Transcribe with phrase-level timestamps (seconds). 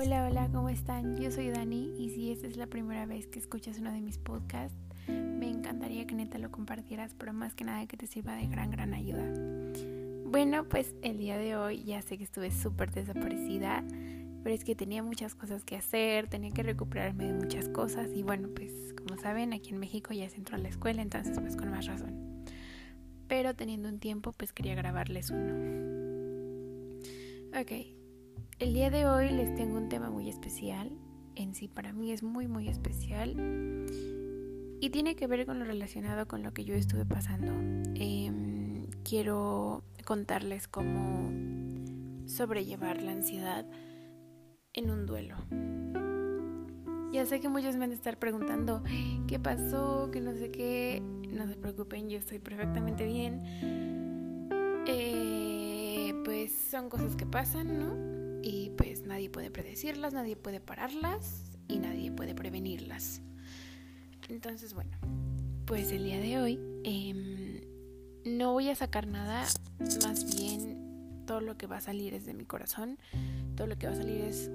[0.00, 1.16] Hola, hola, ¿cómo están?
[1.16, 4.16] Yo soy Dani y si esta es la primera vez que escuchas uno de mis
[4.16, 4.78] podcasts,
[5.08, 8.70] me encantaría que neta lo compartieras, pero más que nada que te sirva de gran,
[8.70, 9.24] gran ayuda.
[10.24, 13.82] Bueno, pues el día de hoy ya sé que estuve súper desaparecida,
[14.44, 18.22] pero es que tenía muchas cosas que hacer, tenía que recuperarme de muchas cosas y
[18.22, 21.56] bueno, pues como saben, aquí en México ya se entró a la escuela, entonces pues
[21.56, 22.44] con más razón.
[23.26, 25.54] Pero teniendo un tiempo, pues quería grabarles uno.
[27.60, 27.97] Ok,
[28.58, 30.90] el día de hoy les tengo un tema muy especial.
[31.36, 33.36] En sí, para mí es muy, muy especial.
[34.80, 37.52] Y tiene que ver con lo relacionado con lo que yo estuve pasando.
[37.94, 41.30] Em, quiero contarles cómo
[42.26, 43.64] sobrellevar la ansiedad
[44.72, 45.36] en un duelo.
[47.12, 48.82] Ya sé que muchos me van a estar preguntando
[49.28, 51.00] qué pasó, que no sé qué.
[51.30, 53.40] No se preocupen, yo estoy perfectamente bien.
[54.86, 58.27] Eh, pues son cosas que pasan, ¿no?
[58.42, 63.20] Y pues nadie puede predecirlas, nadie puede pararlas y nadie puede prevenirlas.
[64.28, 64.96] Entonces, bueno,
[65.64, 67.60] pues el día de hoy em,
[68.24, 69.46] no voy a sacar nada,
[70.02, 72.98] más bien todo lo que va a salir es de mi corazón,
[73.54, 74.50] todo lo que va a salir es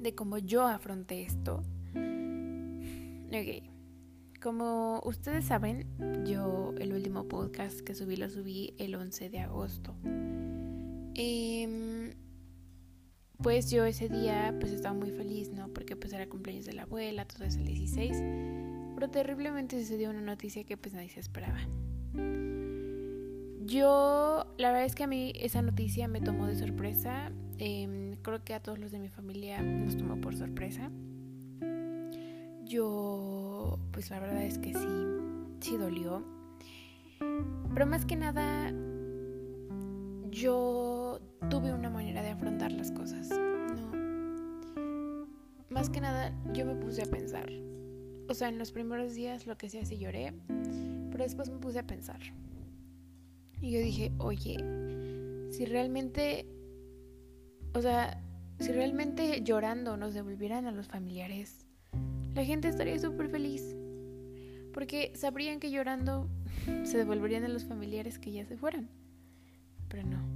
[0.00, 1.62] de cómo yo afronté esto.
[3.28, 3.64] Ok,
[4.42, 5.86] como ustedes saben,
[6.24, 9.94] yo el último podcast que subí lo subí el 11 de agosto.
[11.14, 12.14] Eh,
[13.42, 15.68] pues yo ese día pues estaba muy feliz, ¿no?
[15.68, 18.22] Porque pues era cumpleaños de la abuela, todo es el 16.
[18.94, 21.58] Pero terriblemente sucedió una noticia que pues nadie se esperaba.
[23.66, 27.32] Yo, la verdad es que a mí esa noticia me tomó de sorpresa.
[27.58, 30.90] Em, creo que a todos los de mi familia nos tomó por sorpresa.
[32.64, 34.88] Yo, pues la verdad es que sí,
[35.60, 36.22] sí dolió.
[37.74, 38.72] Pero más que nada,
[40.30, 40.95] yo
[41.50, 43.28] tuve una manera de afrontar las cosas.
[43.30, 43.92] No.
[45.70, 47.50] Más que nada, yo me puse a pensar.
[48.28, 50.32] O sea, en los primeros días lo que sí lloré,
[51.10, 52.20] pero después me puse a pensar.
[53.60, 54.56] Y yo dije, oye,
[55.50, 56.46] si realmente,
[57.74, 58.22] o sea,
[58.58, 61.66] si realmente llorando nos devolvieran a los familiares,
[62.34, 63.76] la gente estaría súper feliz.
[64.72, 66.28] Porque sabrían que llorando
[66.84, 68.90] se devolverían a los familiares que ya se fueran.
[69.88, 70.35] Pero no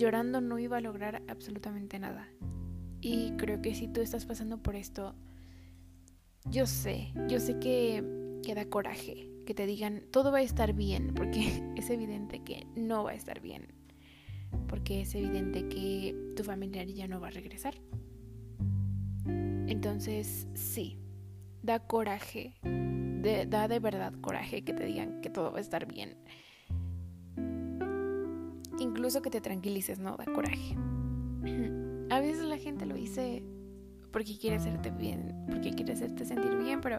[0.00, 2.26] llorando no iba a lograr absolutamente nada.
[3.00, 5.14] Y creo que si tú estás pasando por esto,
[6.46, 8.02] yo sé, yo sé que,
[8.42, 12.66] que da coraje que te digan todo va a estar bien, porque es evidente que
[12.76, 13.68] no va a estar bien,
[14.68, 17.74] porque es evidente que tu familiar ya no va a regresar.
[19.66, 20.98] Entonces, sí,
[21.62, 26.16] da coraje, da de verdad coraje que te digan que todo va a estar bien
[28.80, 30.16] incluso que te tranquilices, ¿no?
[30.16, 30.76] Da coraje.
[32.10, 33.44] A veces la gente lo dice
[34.10, 36.98] porque quiere hacerte bien, porque quiere hacerte sentir bien, pero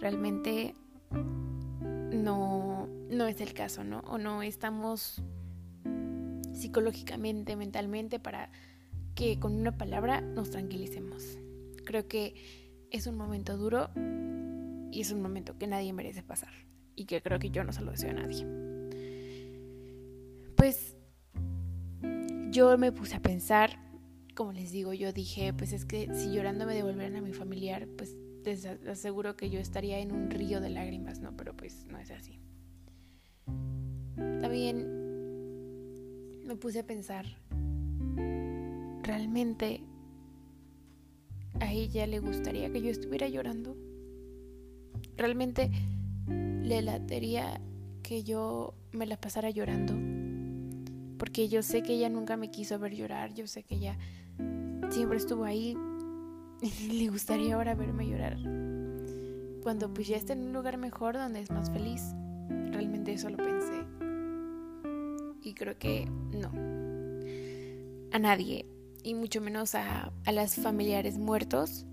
[0.00, 0.74] realmente
[2.12, 4.00] no, no es el caso, ¿no?
[4.00, 5.22] O no estamos
[6.52, 8.50] psicológicamente, mentalmente para
[9.14, 11.38] que con una palabra nos tranquilicemos.
[11.84, 12.34] Creo que
[12.90, 13.90] es un momento duro
[14.90, 16.52] y es un momento que nadie merece pasar
[16.96, 18.46] y que creo que yo no se lo deseo a nadie.
[20.56, 20.96] Pues
[22.50, 23.78] yo me puse a pensar,
[24.34, 27.86] como les digo, yo dije, pues es que si llorando me devolvieran a mi familiar,
[27.96, 31.36] pues les aseguro que yo estaría en un río de lágrimas, ¿no?
[31.36, 32.40] Pero pues no es así.
[34.16, 34.86] También
[36.44, 37.26] me puse a pensar,
[39.02, 39.82] ¿realmente
[41.60, 43.76] a ella le gustaría que yo estuviera llorando?
[45.16, 45.70] ¿Realmente
[46.26, 47.60] le latería
[48.02, 50.09] que yo me la pasara llorando?
[51.20, 53.98] Porque yo sé que ella nunca me quiso ver llorar, yo sé que ella
[54.88, 55.76] siempre estuvo ahí
[56.62, 58.38] y le gustaría ahora verme llorar.
[59.62, 62.02] Cuando pues ya esté en un lugar mejor donde es más feliz.
[62.48, 63.84] Realmente eso lo pensé.
[65.42, 66.50] Y creo que no.
[68.12, 68.64] A nadie.
[69.04, 71.84] Y mucho menos a, a las familiares muertos.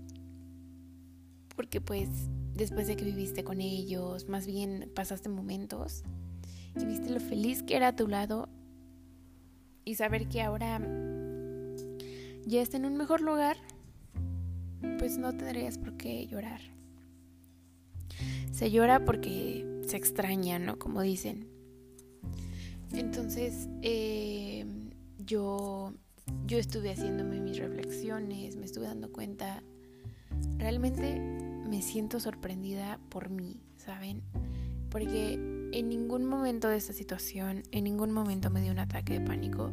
[1.54, 2.08] Porque pues
[2.54, 6.02] después de que viviste con ellos, más bien pasaste momentos
[6.80, 8.48] y viste lo feliz que era a tu lado,
[9.88, 10.80] y saber que ahora
[12.44, 13.56] ya está en un mejor lugar,
[14.98, 16.60] pues no tendrías por qué llorar.
[18.52, 20.78] Se llora porque se extraña, ¿no?
[20.78, 21.48] Como dicen.
[22.92, 24.66] Entonces, eh,
[25.24, 25.94] yo,
[26.46, 29.62] yo estuve haciéndome mis reflexiones, me estuve dando cuenta,
[30.58, 34.22] realmente me siento sorprendida por mí, ¿saben?
[34.90, 39.20] Porque en ningún momento de esta situación, en ningún momento me dio un ataque de
[39.20, 39.70] pánico.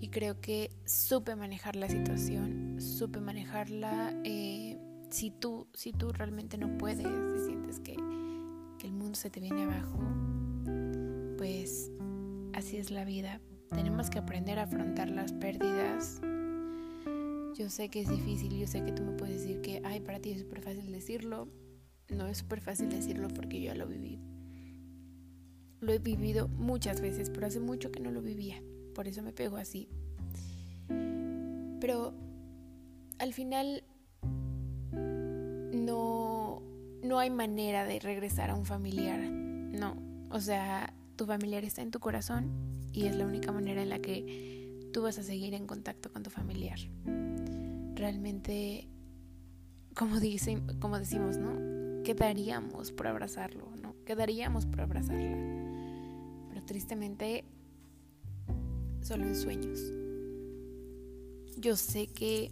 [0.00, 4.14] Y creo que supe manejar la situación, supe manejarla.
[4.24, 4.78] Eh,
[5.10, 7.96] si, tú, si tú realmente no puedes, si sientes que,
[8.78, 9.98] que el mundo se te viene abajo,
[11.36, 11.90] pues
[12.54, 13.40] así es la vida.
[13.68, 16.20] Tenemos que aprender a afrontar las pérdidas.
[17.56, 20.18] Yo sé que es difícil, yo sé que tú me puedes decir que, ay, para
[20.20, 21.48] ti es súper fácil decirlo.
[22.08, 24.29] No es súper fácil decirlo porque yo ya lo viví.
[25.80, 28.62] Lo he vivido muchas veces, pero hace mucho que no lo vivía
[29.00, 29.88] por eso me pego así.
[31.80, 32.12] Pero
[33.18, 33.82] al final
[35.72, 36.62] no,
[37.02, 39.96] no hay manera de regresar a un familiar, no.
[40.30, 42.50] O sea, tu familiar está en tu corazón
[42.92, 46.22] y es la única manera en la que tú vas a seguir en contacto con
[46.22, 46.78] tu familiar.
[47.94, 48.86] Realmente,
[49.94, 52.02] como, dicen, como decimos, ¿no?
[52.02, 53.94] Quedaríamos por abrazarlo, ¿no?
[54.04, 55.59] Quedaríamos por abrazarla.
[56.66, 57.44] Tristemente
[59.00, 59.80] solo en sueños.
[61.56, 62.50] Yo sé que,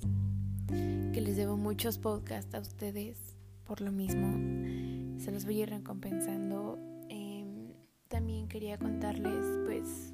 [1.12, 3.18] que les debo muchos podcasts a ustedes
[3.64, 5.18] por lo mismo.
[5.18, 6.78] Se los voy a ir recompensando.
[7.08, 7.72] Em,
[8.08, 10.12] también quería contarles pues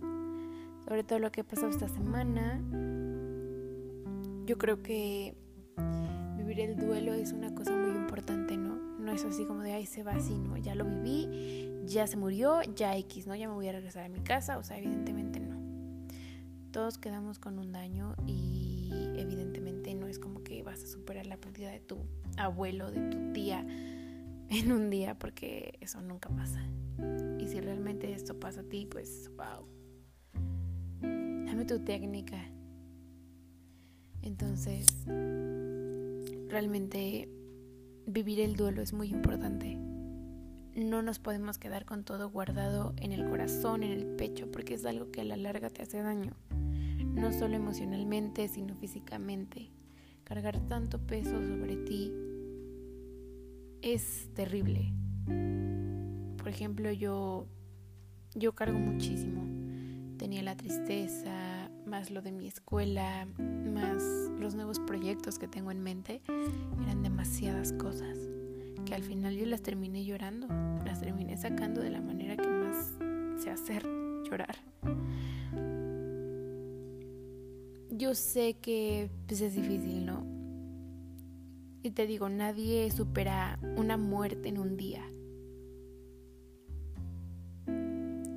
[0.85, 2.61] sobre todo lo que pasó esta semana.
[4.47, 5.35] Yo creo que
[6.37, 8.77] vivir el duelo es una cosa muy importante, ¿no?
[8.99, 10.57] No es así como de, ay, se va así, ¿no?
[10.59, 13.35] Ya lo viví, ya se murió, ya X, ¿no?
[13.35, 15.55] Ya me voy a regresar a mi casa, o sea, evidentemente no
[16.75, 21.37] todos quedamos con un daño y evidentemente no es como que vas a superar la
[21.37, 21.99] pérdida de tu
[22.37, 23.65] abuelo, de tu tía
[24.49, 26.61] en un día, porque eso nunca pasa.
[27.39, 29.69] Y si realmente esto pasa a ti, pues wow.
[31.01, 32.45] Dame tu técnica.
[34.23, 34.87] Entonces,
[36.49, 37.29] realmente
[38.05, 39.79] vivir el duelo es muy importante.
[40.75, 44.85] No nos podemos quedar con todo guardado en el corazón, en el pecho, porque es
[44.85, 46.35] algo que a la larga te hace daño
[47.15, 49.71] no solo emocionalmente, sino físicamente.
[50.25, 52.13] Cargar tanto peso sobre ti
[53.83, 54.93] es terrible.
[56.37, 57.47] Por ejemplo, yo
[58.35, 59.45] yo cargo muchísimo.
[60.19, 64.03] Tenía la tristeza, más lo de mi escuela, más
[64.39, 66.23] los nuevos proyectos que tengo en mente.
[66.83, 68.19] Eran demasiadas cosas
[68.85, 70.49] que al final yo las terminé llorando,
[70.85, 72.93] las terminé sacando de la manera que más
[73.43, 73.85] sé hacer
[74.29, 74.57] llorar
[77.97, 80.25] yo sé que pues, es difícil, ¿no?
[81.83, 85.05] Y te digo, nadie supera una muerte en un día.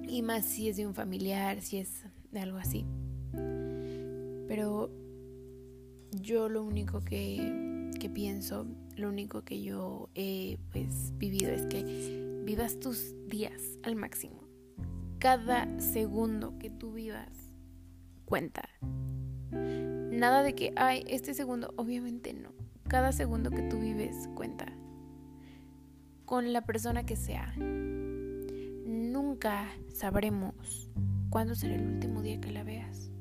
[0.08, 2.86] Y más si es de un familiar, si es de algo así.
[4.48, 4.90] Pero
[6.12, 8.66] yo lo único que, que pienso,
[8.98, 14.44] lo único que yo he pues, vivido es que vivas tus días al máximo.
[15.20, 17.30] Cada segundo que tú vivas
[18.26, 18.68] cuenta.
[19.52, 22.52] Nada de que, ay, este segundo, obviamente no.
[22.88, 24.66] Cada segundo que tú vives cuenta.
[26.26, 27.54] Con la persona que sea.
[28.86, 30.90] Nunca sabremos
[31.30, 33.12] cuándo será el último día que la veas.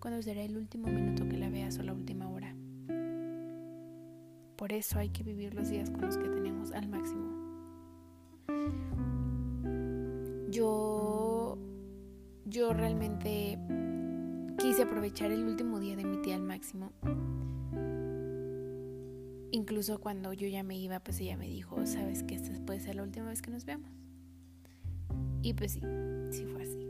[0.00, 2.56] Cuándo será el último minuto que la veas o la última hora.
[4.56, 7.40] Por eso hay que vivir los días con los que tenemos al máximo.
[10.50, 11.58] Yo,
[12.44, 13.58] yo realmente
[14.62, 16.92] Quise aprovechar el último día de mi tía al máximo.
[19.50, 22.94] Incluso cuando yo ya me iba, pues ella me dijo, sabes que esta puede ser
[22.94, 23.90] la última vez que nos veamos.
[25.42, 25.80] Y pues sí,
[26.30, 26.86] sí fue así.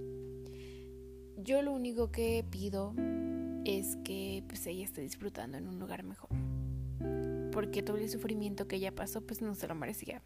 [1.39, 2.95] Yo lo único que pido
[3.65, 6.29] es que pues ella esté disfrutando en un lugar mejor.
[7.53, 10.23] Porque todo el sufrimiento que ella pasó pues no se lo merecía.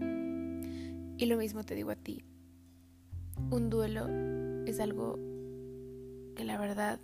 [0.00, 2.24] Y lo mismo te digo a ti.
[3.50, 4.08] Un duelo
[4.66, 5.18] es algo
[6.34, 7.00] que la verdad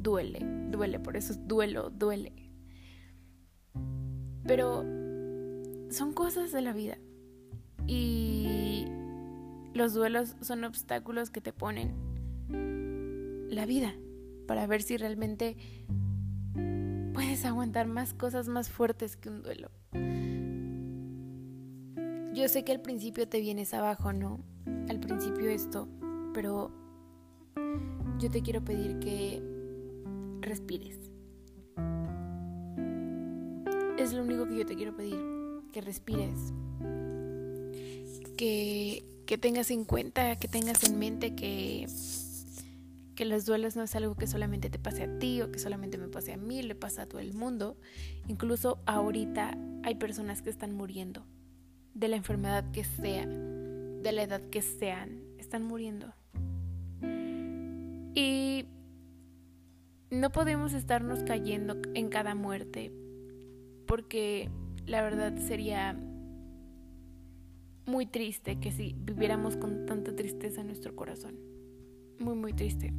[0.00, 2.32] duele, duele, por eso es duelo, duele.
[4.46, 4.84] Pero
[5.90, 6.98] son cosas de la vida
[7.86, 8.86] y
[9.74, 11.94] los duelos son obstáculos que te ponen
[13.50, 13.94] la vida
[14.46, 15.56] para ver si realmente
[17.44, 19.70] aguantar más cosas más fuertes que un duelo.
[22.34, 24.40] Yo sé que al principio te vienes abajo, ¿no?
[24.88, 25.88] Al principio esto,
[26.32, 26.70] pero
[28.18, 29.42] yo te quiero pedir que
[30.40, 30.98] respires.
[33.98, 35.18] Es lo único que yo te quiero pedir,
[35.72, 36.52] que respires.
[38.36, 41.88] Que, que tengas en cuenta, que tengas en mente que,
[43.18, 45.98] que los duelos no es algo que solamente te pase a ti o que solamente
[45.98, 47.76] me pase a mí, le pasa a todo el mundo.
[48.28, 51.26] Incluso ahorita hay personas que están muriendo
[51.94, 56.14] de la enfermedad que sea, de la edad que sean, están muriendo.
[58.14, 58.66] Y
[60.12, 62.92] no podemos estarnos cayendo en cada muerte,
[63.88, 64.48] porque
[64.86, 65.98] la verdad sería
[67.84, 71.47] muy triste que si viviéramos con tanta tristeza en nuestro corazón.
[72.18, 72.92] Muy, muy triste.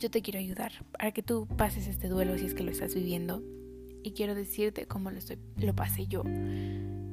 [0.00, 2.94] Yo te quiero ayudar para que tú pases este duelo si es que lo estás
[2.94, 3.42] viviendo.
[4.02, 6.22] Y quiero decirte cómo lo, pasé yo.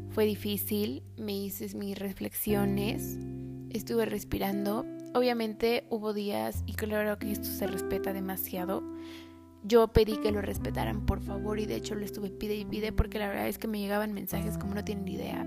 [0.09, 3.17] Fue difícil, me hice mis reflexiones,
[3.69, 4.85] estuve respirando.
[5.13, 8.83] Obviamente hubo días, y claro que esto se respeta demasiado,
[9.63, 13.19] yo pedí que lo respetaran, por favor, y de hecho lo estuve pide y porque
[13.19, 15.45] la verdad es que me llegaban mensajes como no tienen idea.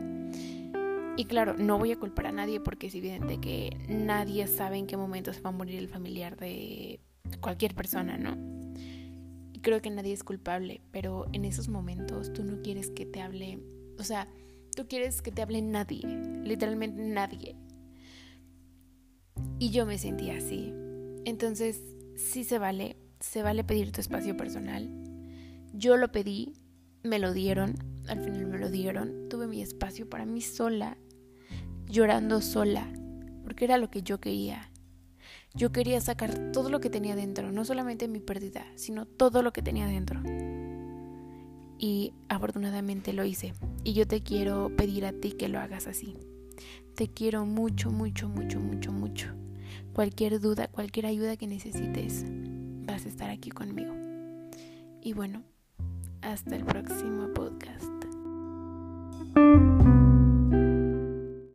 [1.17, 4.87] Y claro, no voy a culpar a nadie porque es evidente que nadie sabe en
[4.87, 7.01] qué momento se va a morir el familiar de
[7.41, 8.37] cualquier persona, ¿no?
[9.53, 13.21] Y creo que nadie es culpable, pero en esos momentos tú no quieres que te
[13.21, 13.61] hable,
[13.99, 14.29] o sea,
[14.75, 16.03] tú quieres que te hable nadie,
[16.43, 17.57] literalmente nadie.
[19.61, 20.73] Y yo me sentía así.
[21.25, 21.81] Entonces,
[22.17, 24.89] sí se vale se vale pedir tu espacio personal.
[25.73, 26.53] Yo lo pedí,
[27.03, 27.75] me lo dieron,
[28.07, 29.29] al final me lo dieron.
[29.29, 30.99] Tuve mi espacio para mí sola,
[31.89, 32.89] llorando sola,
[33.45, 34.71] porque era lo que yo quería.
[35.55, 39.53] Yo quería sacar todo lo que tenía dentro, no solamente mi pérdida, sino todo lo
[39.53, 40.21] que tenía dentro.
[41.79, 43.53] Y afortunadamente lo hice.
[43.85, 46.17] Y yo te quiero pedir a ti que lo hagas así.
[46.95, 49.29] Te quiero mucho, mucho, mucho, mucho, mucho.
[49.93, 52.25] Cualquier duda, cualquier ayuda que necesites,
[52.87, 53.95] vas a estar aquí conmigo.
[55.03, 55.43] Y bueno,
[56.23, 57.85] hasta el próximo podcast.